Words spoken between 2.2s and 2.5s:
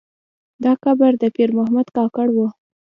و.